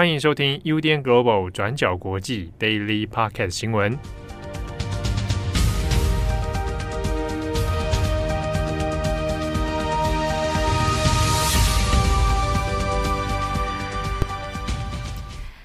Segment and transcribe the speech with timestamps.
[0.00, 3.98] 欢迎收听 UDN Global 转角国际 Daily Podcast 新闻。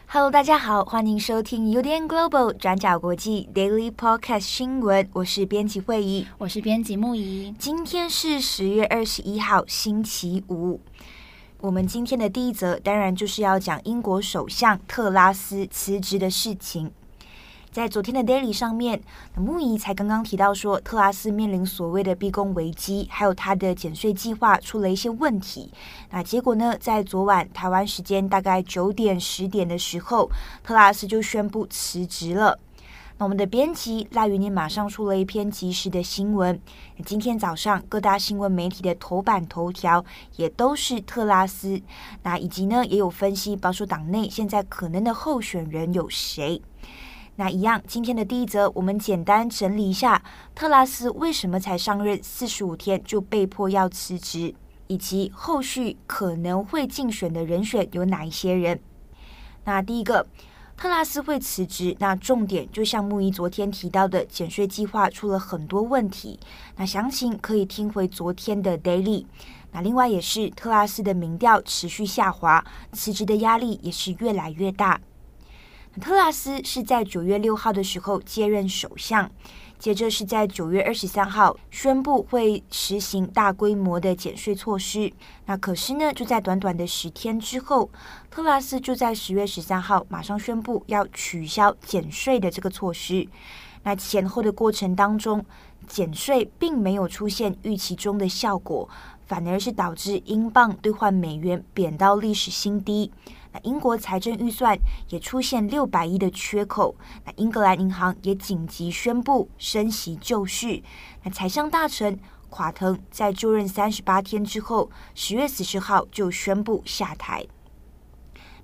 [0.07, 5.07] Hello，大家好，欢迎收听 UDN Global 转角国际 Daily Podcast 新闻。
[5.13, 7.55] 我是编辑会议，我是编辑木仪。
[7.57, 10.81] 今天是十月二十一号，星期五。
[11.62, 16.91] 我们今天的第一则，当然就是要讲英国首相特拉斯辞职的事情。
[17.72, 19.02] 在昨天的 Daily 上面，
[19.36, 25.72] 木仪才刚刚提到说，特拉斯面临所谓的逼宫危机，还有他的减税计划出了一些问题。
[26.12, 30.30] 那结果呢，在昨晚台湾时间大概九点十点的时候，
[30.63, 32.60] 特拉斯就宣布辞职了。
[33.18, 36.60] 那我们的编辑赖云念马上出了一篇及时的新闻。
[37.05, 40.04] 今天早上各大新闻媒体的头版头条
[40.36, 41.82] 也都是特拉斯。
[42.24, 46.62] 那以及呢，也有分析保守党内现在可能的候选人有谁。
[47.38, 50.22] 那一样，今天的第一则，我们简单整理一下
[50.54, 54.54] 特拉斯为什么才上任四十五天就被迫要辞职，
[54.88, 58.82] 以及后续可能会竞选的人选有哪一些人。
[59.63, 60.27] 那第一个。
[60.77, 66.38] 特拉斯会辞职，那重点就像木仪昨天提到的，减税计划出了很多问题。
[66.75, 69.25] 那详情可以听回昨天的 Daily。
[69.72, 75.00] 那另外也是特拉斯的民调持续下滑，辞职的压力也是越来越大。
[76.01, 79.31] 特拉斯是在九月六号的时候接任首相。
[79.78, 85.12] 接着是在九月二十三号宣布会实行大规模的减税措施，
[85.45, 87.90] 那可是呢，就在短短的十天之后，
[88.31, 93.28] 特拉斯就在十月十三号马上宣布要取消减税的这个措施。
[93.84, 95.45] 那前后的过程当中，
[95.85, 98.89] 减税并没有出现预期中的效果，
[99.28, 103.12] 反而是导致英镑兑换美元贬到历史新低。
[103.63, 104.78] 英国财政预算
[105.09, 106.95] 也出现六百亿的缺口，
[107.25, 110.81] 那英格兰银行也紧急宣布升息救市。
[111.23, 117.45] 那财相大臣垮腾在就任三十八天之后，十月十号就宣布下台。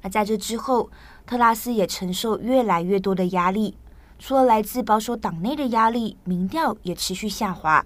[0.01, 0.90] 那在这之后，
[1.25, 3.78] 特拉斯也承受越来越多的压力，
[4.18, 7.85] 除了来自保守党内的压力，民调也持续下滑。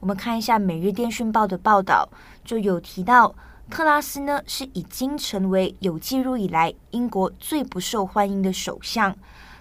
[0.00, 2.08] 我们看一下《每日电讯报》的报道，
[2.44, 3.34] 就有提到。
[3.70, 9.16] 特拉斯呢，是已经成为有记录以来英国最不受欢迎的首相，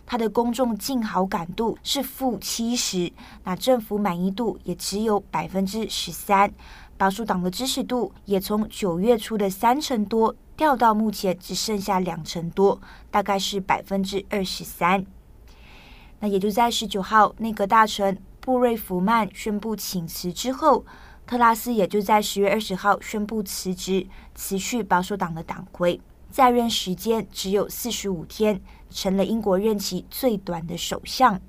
[0.06, 3.14] 他的公众净好感度是负七十，
[3.46, 6.52] 那政府满意度也只有百分之十三，
[6.98, 15.06] 保守党的支持度也从九月初的三成多掉到目前只剩下两成多，大概是百分之二十三。
[16.20, 20.86] 那也就在十九号，内阁大臣布瑞弗曼宣布请辞之后。
[21.32, 24.06] 特拉斯也就在十月二十号宣布辞职，
[24.36, 28.60] 辞去保守党的党魁，在任时间只有四十五天，
[28.90, 31.40] 成了英国任期最短的首相。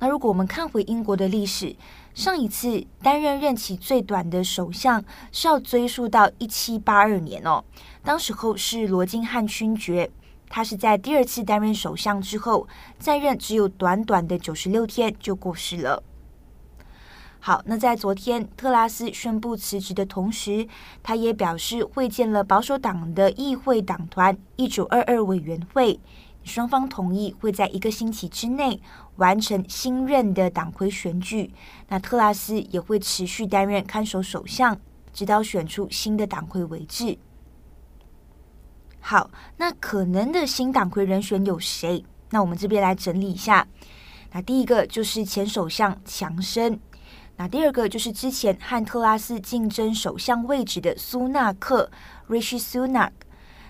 [0.00, 1.74] 那如果我们看回英国的历史，
[2.12, 5.02] 上一次担任任期最短的首相
[5.32, 7.64] 是要追溯到一七八二年哦，
[8.04, 10.10] 当时候是罗金汉勋爵，
[10.50, 16.02] 他是在第二次担任首相之后，在任只有短短的九十六天就过世了。
[17.46, 20.66] 好，那在昨天特拉斯宣布辞职的同时，
[21.00, 26.00] 他也表示会见了保守党的议会党团一九二二委员会，
[26.42, 28.82] 双方同意会在一个星期之内
[29.18, 31.54] 完成新任的党魁选举。
[31.86, 34.76] 那特拉斯也会持续担任看守首相，
[35.12, 37.16] 直到选出新的党魁为止。
[38.98, 42.04] 好，那可能的新党魁人选有谁？
[42.30, 43.68] 那我们这边来整理一下。
[44.32, 46.80] 那第一个就是前首相强生。
[47.38, 51.90] 那第二个就是之前和特拉斯竞争首相位置的苏纳克
[52.28, 53.10] （Rishi Sunak）。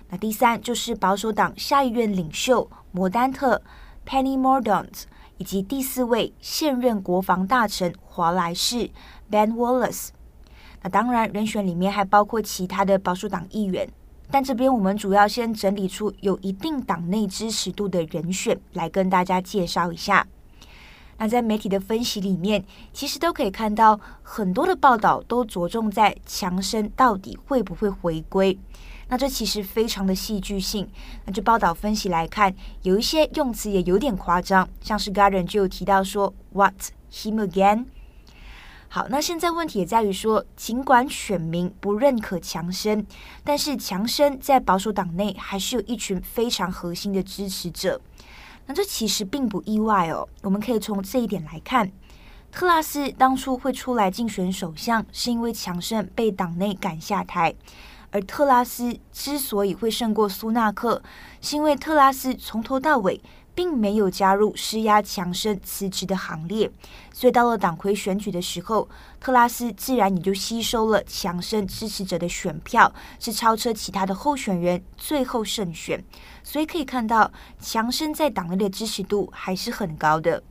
[0.09, 3.61] 那第三就是保守党下议院领袖摩丹特
[4.07, 5.03] （Penny Mordaunt）
[5.37, 8.89] 以及第四位现任国防大臣华莱士
[9.29, 10.09] （Ben Wallace）。
[10.81, 13.89] 那当然，人选里面还包括其他的保守党议员，
[14.31, 20.25] 但这边我们主要先整理出有一定党内支持度的人选来跟大家介绍一下。
[21.17, 28.57] 那在媒体的分析里面，其实都可以看到很多的报道都着重在强生到底会不会回归。
[29.09, 30.87] 那这其实非常的戏剧性。
[31.25, 36.75] 那就报道分析来看，有一些用词也有点夸张，像是 Garden 就有提到说 “What
[37.11, 37.85] him again？”
[38.89, 43.05] 好，那现在问题也在于说，尽管选民不认可强生，
[43.43, 47.99] 但是强生在保守党内还是有一群非常核心的支持者。
[48.67, 50.27] 那这其实并不意外哦。
[50.43, 51.91] 我们可以从这一点来看，
[52.51, 57.55] 特拉斯当初会出来竞选首相，是因为强盛被党内赶下台，
[58.11, 61.01] 而特拉斯之所以会胜过苏纳克，
[61.41, 63.21] 是因为特拉斯从头到尾
[63.57, 66.69] 并没有加入施压强生辞职的行列，
[67.11, 68.87] 所以到了党魁选举的时候，
[69.19, 76.05] 特拉斯自然也就吸收了强生支持者的选票，是超车其他的候选人，最后胜选。
[76.43, 80.43] 所以可以看到，强生在党内的支持度还是很高的。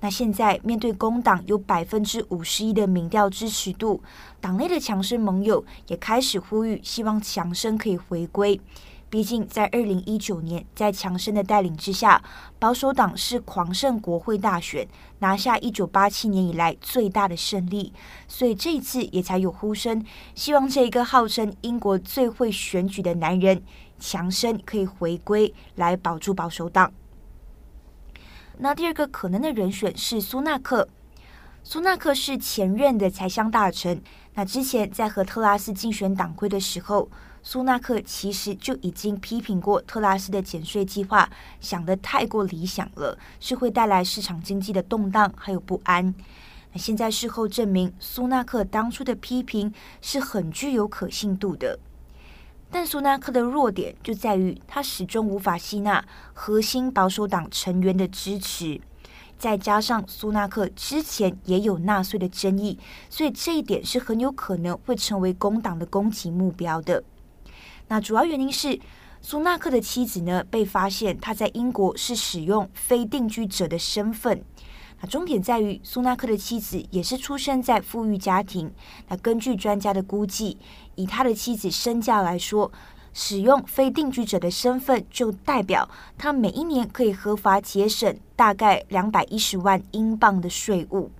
[0.00, 4.02] 那现在面对工党有百分之五十一的民调支持度，
[4.40, 8.58] 党内的强生盟友也开始呼吁，希望强生可以回归。
[9.16, 12.22] 毕竟，在二零一九年，在强生的带领之下，
[12.58, 14.86] 保守党是狂胜国会大选，
[15.20, 17.94] 拿下一九八七年以来最大的胜利。
[18.28, 20.04] 所以这一次也才有呼声，
[20.34, 23.62] 希望这一个号称英国最会选举的男人
[23.98, 26.92] 强生可以回归，来保住保守党。
[28.58, 30.86] 那第二个可能的人选是苏纳克，
[31.62, 34.02] 苏纳克是前任的财相大臣。
[34.34, 37.08] 那之前在和特拉斯竞选党魁的时候，
[37.48, 46.12] 苏纳克其实就已经批评过特拉斯的减税计划，想得太过理想了，是会带来市场经济的动荡还有不安。
[46.72, 49.72] 那现在事后证明，苏纳克当初的批评
[50.02, 51.78] 是很具有可信度的。
[52.68, 56.04] 但苏纳克的弱点就在于他始终无法吸纳
[56.34, 58.80] 核心保守党成员的支持，
[59.38, 62.76] 再加上苏纳克之前也有纳税的争议，
[63.08, 67.04] 所以这一点是很有可能会成为工党的攻击目标的。
[67.88, 68.78] 那主要原因是，
[69.20, 74.42] 苏纳克的妻子呢，被发现他在英国是使用非定居者的身份。
[75.00, 78.72] 那重点在于，苏纳克的妻子也是出生在富裕家庭。
[79.08, 80.58] 那根据专家的估计，
[80.94, 82.72] 以他的妻子身价来说，
[83.12, 91.10] 使用非定居者的身份，就代表他每一年可以合法节省大概两百一十万英镑的税务。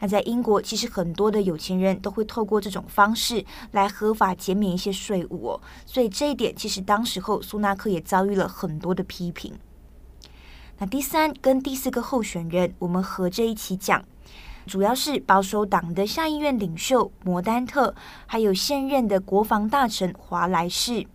[0.00, 9.54] 那在英国，其实很多的有钱人都会透过这种方式来合法减免一些税务哦，所以这一点其实当时候苏纳克也遭遇了很多的批评。
[10.78, 14.02] 那第三跟第四个候选人，我们合着一起讲，
[14.66, 17.94] 主要是保守党的下议院领袖摩丹特，
[18.26, 21.06] 还有现任的国防大臣华莱士。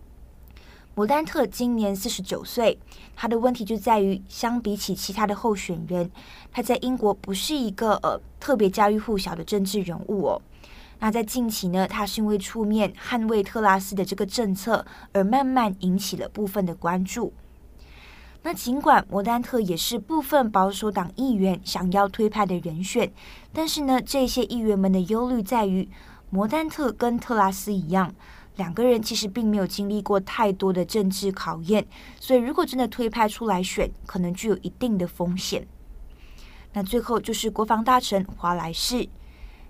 [0.96, 2.78] 摩丹特今年四十九岁，
[3.14, 6.10] 他的问题就在于，相比起其他的候选人，
[6.50, 10.40] 他在英国不是一个呃特别家喻户晓的政治人物哦。
[10.98, 17.30] 那在近期呢，他是因为出面捍卫特拉斯的这个政策，而慢慢引起了部分的关注。
[18.42, 23.12] 那尽管摩丹特也是部分保守党议员想要推派的人选，
[23.52, 25.86] 但是呢，这些议员们的忧虑在于，
[26.30, 28.14] 摩丹特跟特拉斯一样。
[28.56, 31.86] 两个人其实并没有经历过太多的政治考验，
[32.18, 35.66] 所以如果真的推派出来选，可能具有一定的风险。
[36.72, 39.08] 那最后就是国防大臣华莱士，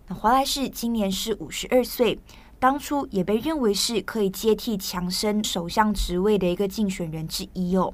[0.09, 2.19] 那华莱士今年是五十二岁，
[2.59, 7.93] 当初也被认为是可以接替强生首相职位的一个竞选人之一哦。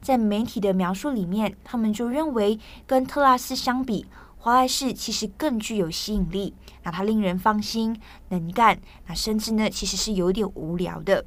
[0.00, 4.04] 在媒体的描述里面，他们就认为跟特拉斯相比，
[4.44, 6.52] 华莱士其实更具有吸引力，
[6.82, 7.96] 那他令人放心、
[8.30, 11.24] 能干，那甚至呢其实是有点无聊的。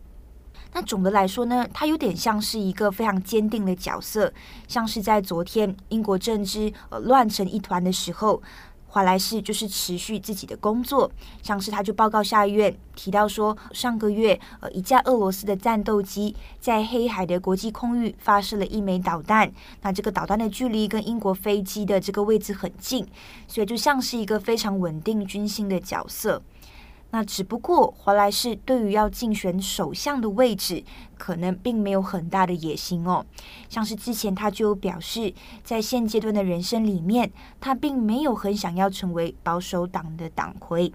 [0.74, 4.34] 那总的来说呢，他有点像是一个非常坚定的角色，
[4.68, 8.44] 像是在昨天英国政治呃乱成一团的时候。
[8.96, 11.12] 华莱士就是持续自己的工作，
[11.44, 23.06] 像是他就报告下议院提到说，上个月呃一架俄罗斯的战斗机在黑海的国际空域发射了一枚导弹，那这个导弹的距离跟英国飞机的这个位置很近，
[23.50, 26.42] 所以就像是一个非常稳定军心的角色。
[27.16, 30.84] 那只不过华莱士对于要竞选首相的位置，
[31.18, 33.26] 可能并没有很大的野心哦。
[33.70, 37.32] 像是之前他就表示，在现阶段的人生里面，
[37.62, 40.92] 他并没有很想要成为保守党的党魁。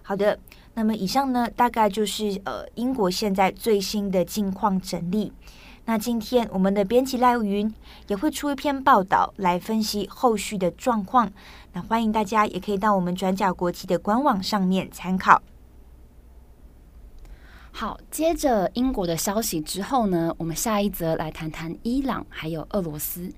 [0.00, 0.38] 好的，
[0.72, 5.30] 那么以上呢，大概就是呃英国现在最新的近况整理。
[5.88, 7.72] 那今天我们的编辑赖云
[8.08, 11.32] 也会出一篇报道来分析后续的状况。
[11.72, 15.40] 那欢迎大家也可以到我们转角国际的官网上面参考。
[17.70, 23.32] 好，接着英国的消息之后呢，我们下一则来谈谈伊朗还有俄罗斯。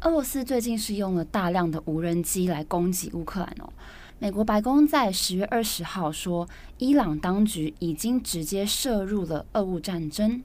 [0.00, 3.68] 俄罗斯最近是用了大量的无人机来攻击乌克兰哦。
[4.18, 10.42] 美国白宫在十月二十号说，伊朗当局已经直接涉入了俄乌战争。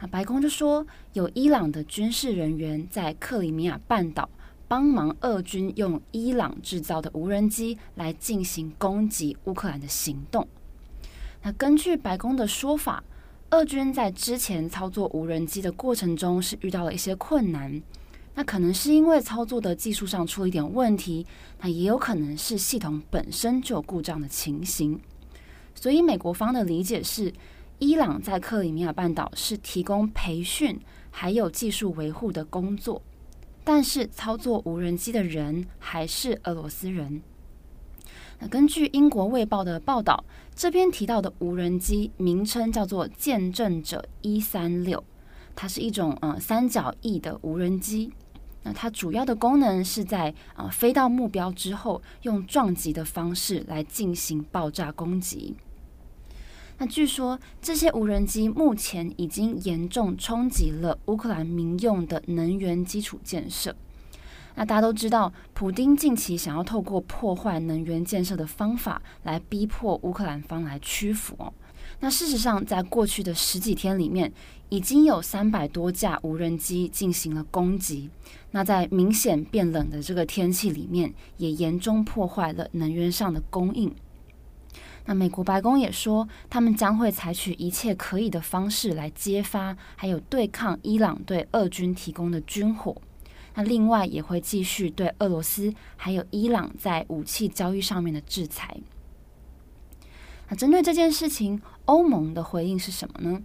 [0.00, 4.28] 那白宫就说，有伊朗的军事人员在克里米亚半岛
[4.68, 10.46] 帮忙俄军用伊朗制造的无人机来进行攻击乌克兰的行动。
[11.42, 13.02] 那根据白宫的说法，
[13.50, 17.80] 俄军在之前操作无人机的过程中是遇到了一些困难，
[18.34, 21.24] 那可能是因为操作的技术上出了一点问题，
[21.60, 25.00] 那也有可能是系统本身就有故障的情形。
[25.74, 27.32] 所以美国方的理解是，
[27.78, 30.80] 伊朗在克里米亚半岛是提供培训
[31.10, 33.02] 还有技术维护的工作，
[33.62, 37.20] 但是操作无人机的人还是俄罗斯人。
[38.38, 45.02] 那根据英国卫报的报道，这边提到的无人机名称叫做“见证者一三六”，
[45.54, 48.10] 它是一种呃三角翼的无人机。
[48.62, 55.54] 那它主要的功能是在啊、呃、飞到目标之后，用撞击的方式来进行爆炸攻击。
[56.78, 63.74] 那据说这些无人机目前已经严重冲击了乌克兰民用的能源基础建设。
[64.56, 71.52] 那大家都知道，普丁近期想要透过破坏能源建设的方法来逼迫乌克兰方来屈服哦。
[72.00, 74.32] 那事实上，在过去的十几天里面，
[74.70, 78.10] 已经有三百多架无人机进行了攻击。
[78.50, 83.94] 那在明显变冷的这个天气里面，也严重破坏了能源上的供应。
[85.06, 92.94] 那美国白宫也说，他们将会采取一切可以的方式来揭发，还有对抗伊朗对俄军提供的军火。
[93.54, 98.76] 那另外也会继续对俄罗斯还有伊朗在武器交易上面的制裁。
[100.48, 103.40] 那针对这件事情，欧盟的回应是什么呢？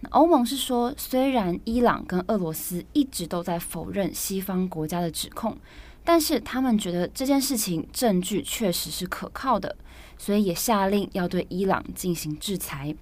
[0.00, 5.58] 那欧盟是说，虽然伊朗跟俄罗斯一直都在否认西方国家的指控，
[6.04, 9.76] 但是他们觉得这件事情证据确实是可靠的，
[10.18, 12.94] 所以也下令要对伊朗进行制裁。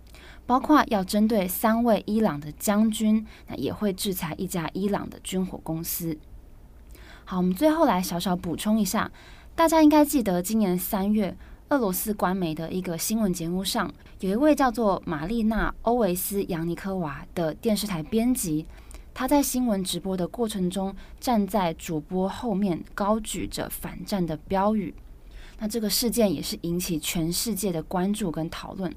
[0.46, 6.16] 包括要针对三位伊朗的将军，那也会制裁一家伊朗的军火公司。
[7.25, 9.11] 好，我们最后来小小补充一下，
[9.56, 11.37] 大家应该记得，今年三月，
[11.70, 18.64] 俄罗斯官媒的一个新闻节目上，有一位叫做玛丽娜·欧维斯·扬尼科娃的电视台编辑，
[19.12, 24.94] 他在新闻直播的过程中，站在主播后面，高举着反战的标语。
[25.58, 28.94] 那这个事件也是引起全世界的关注跟讨论。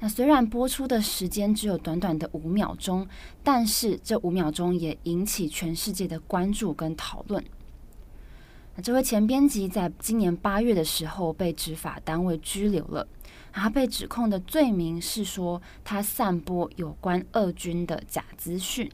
[0.00, 3.06] 那虽然播出的时间只有短短的五秒钟，
[3.44, 7.44] 但是这五秒钟也引起全世界的关注跟讨论。
[8.74, 13.06] 那这位前编辑在今年八月的时候被执法单位拘留了，
[13.52, 18.90] 他被指控的罪名是说他散播有关俄军的假资讯。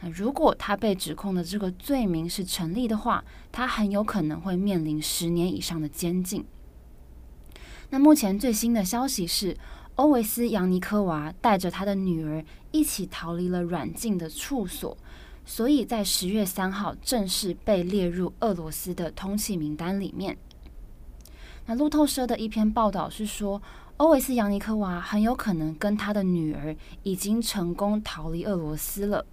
[0.00, 6.44] 那如果他被指控的这个罪名是成立的话，他很有可能会面临十年以上的监禁。
[7.90, 9.56] 那目前最新的消息是，
[9.96, 14.96] 欧维斯·扬尼科娃带着他的女儿一起逃离了软禁的处所，
[15.44, 20.38] 所以在十月三号正式被列入俄罗斯的通缉名单里面。
[21.66, 23.60] 那路透社的一篇报道是说，
[23.98, 29.26] 欧维斯·扬尼科娃很有可能跟他的女儿已经成功逃离俄罗斯了。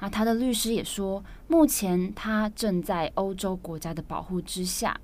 [0.00, 5.00] 那他的律师也说，目前他正在欧洲国家的保护之下。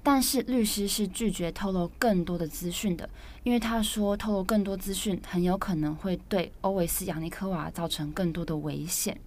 [0.00, 3.10] 但是律师是拒绝透露更多的资讯的，
[3.42, 9.18] 因为他说透露更多资讯很有可能会对欧维斯·扬尼科娃造成更多的危险。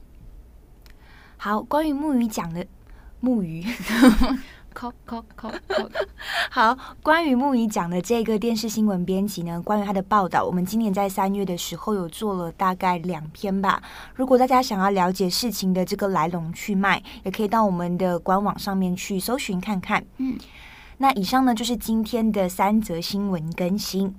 [1.37, 2.65] 好，关于木鱼讲的
[3.19, 3.63] 木鱼，
[6.49, 13.81] 好，关于木鱼讲的这个电视新闻编辑呢，关于他的报道，我们今年在三月的时候有做了大概两篇吧。
[14.15, 20.03] 如果大家想要了解事情的这个来龙去脉，也可以到我们的官网上面去搜寻看看。
[20.17, 20.37] 嗯。
[20.97, 24.15] 那以上呢，就是今天的三则新闻更新。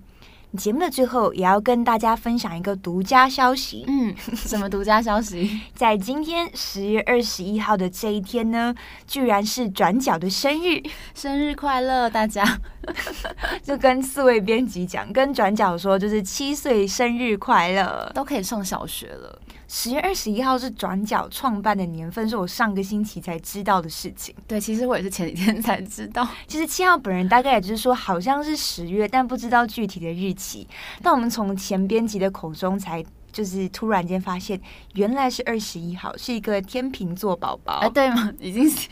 [0.56, 3.84] 节目的最后，也要跟大家分享一个独家消息。
[3.88, 5.60] 嗯，什么独家消息？
[5.74, 8.74] 在今天十月二十一号的这一天呢，
[9.06, 10.82] 居然是转角的生日，
[11.14, 12.44] 生日快乐，大家！
[13.62, 19.38] 就跟四位编辑讲，跟转角说，就是七岁生日快乐，都可以上小学了。
[19.74, 24.34] 十月二十一号是转角创办的年份，是我上个星期才知道的事情。
[24.46, 26.28] 对，其实我也是前几天才知道。
[26.46, 30.68] 其实七号本人大概也就是说，好像是十月，但不知道具体的日期。
[31.02, 33.02] 但我们从前编辑的口中才
[33.32, 34.60] 就是突然间发现，
[34.92, 37.78] 原来是二十一号，是一个天秤座宝宝。
[37.78, 38.30] 哎，对吗？
[38.38, 38.90] 已经是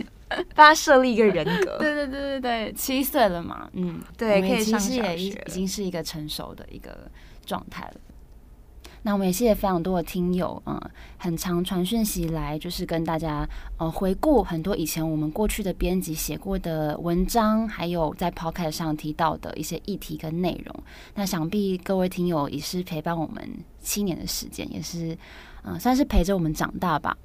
[0.54, 1.76] 帮他设立一个人格。
[1.76, 5.14] 对对对对对，七岁了嘛，嗯，对，可以上小学，
[5.46, 7.10] 已经是一个成熟的一个
[7.44, 8.00] 状态了。
[9.02, 10.78] 那我们也谢谢非常多的听友，嗯，
[11.16, 20.75] 很常传讯息来，就是跟大家呃回顾很多以前我们过去的编辑写过的文章，还有在 Podcast 上提到的一些议题跟内容。
[21.14, 23.49] 那想必各位听友也是陪伴我们
[23.80, 25.16] 七年的时间，也是
[25.62, 27.16] 嗯、算是陪着我们长大吧。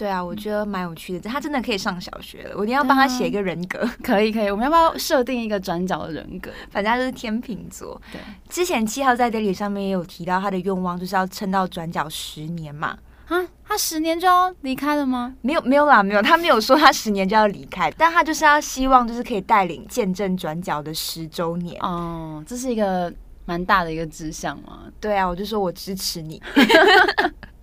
[0.00, 2.54] 对啊，我觉得蛮有趣的，他真的可以上小学了。
[2.56, 4.50] 我一定要帮他写一个人格，啊、 可以可以。
[4.50, 6.50] 我们要不要设定一个转角的人格？
[6.70, 8.00] 反正他就是天秤座。
[8.10, 12.96] 对，之前七号在 Daily 上面也有提到他的愿望，就是要撑到转角十年嘛。
[13.28, 15.34] 啊，他十年就要离开了吗？
[15.42, 21.78] 没有没有啦，没有，他没有说他十年就要离开，但他就是要希望就是可以带领见证转角的十周年。
[21.82, 23.12] 哦，这是一个
[23.44, 24.84] 蛮大的一个志向嘛。
[24.98, 26.42] 对啊，我就说我支持你。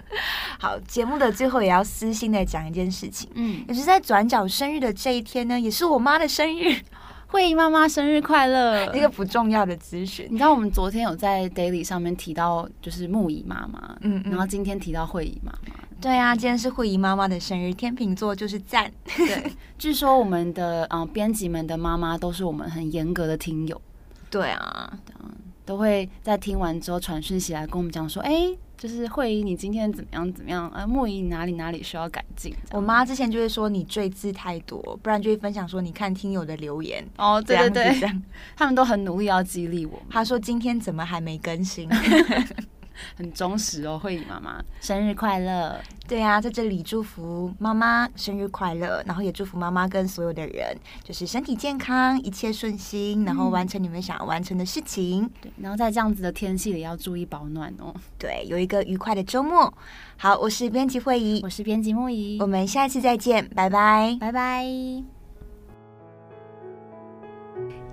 [0.60, 6.76] 好，节目的最后也要私心的讲一件事情，嗯，也是在转角生日的这一天呢，也是我妈的生日。
[7.30, 8.86] 慧仪妈妈生日快乐！
[8.96, 18.90] 一个不重要的资讯，你知道我们昨天有在 Daily 上面提到，就是木仪妈妈，嗯，嗯，然后今天提到慧姨妈妈，对啊，今天是慧姨妈妈的生日，天秤座就是赞。
[19.18, 19.44] 对，
[19.78, 23.82] 据说我们的嗯编辑们的妈妈都是我们很严格的听友，
[24.30, 25.30] 对啊，嗯，
[25.66, 28.58] 都会在听完之后传讯息来跟我们讲说，哎、欸。
[28.78, 30.32] 就是会议，你今天怎么样？
[30.34, 30.70] 怎么样？
[30.74, 32.54] 呃，莫仪，你哪里哪里需要改进？
[32.72, 38.12] 我妈之前就会说你赘字太多，不然就会分享说你看听友的留言哦，对对对，
[38.56, 40.00] 他们都很努力要激励我。
[40.10, 41.90] 他说今天怎么还没更新？
[43.16, 45.80] 很忠实哦，慧仪妈妈生日快乐！
[46.08, 55.24] 对啊，在这里祝福妈妈生日快乐，然后也祝福妈妈跟所有的人，就是身体健康，一切顺心，然后完成你们想要完成的事情。
[55.24, 57.94] 嗯、对，然后在这样子的天气里要注意保暖哦。
[58.18, 59.74] 对，有一个愉快的周末。
[60.16, 65.17] 好，我是编辑慧仪，我是编辑木仪，我们下一次再见，拜拜，拜拜。